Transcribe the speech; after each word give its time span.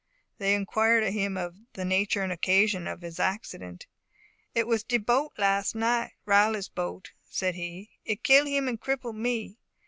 They 0.39 0.55
inquired 0.55 1.03
of 1.03 1.13
him 1.13 1.35
the 1.73 1.85
nature 1.85 2.23
and 2.23 2.31
occasion 2.31 2.87
of 2.87 3.01
his 3.03 3.19
accident. 3.19 3.85
"It 4.55 4.65
was 4.65 4.83
de 4.83 4.97
boat 4.97 5.33
las' 5.37 5.75
night 5.75 6.13
Riley's 6.25 6.69
boat," 6.69 7.11
said 7.23 7.53
he. 7.53 7.91
"It 8.03 8.23
kill 8.23 8.47
him 8.47 8.67
and 8.67 8.81
cripple 8.81 9.13
me. 9.13 9.59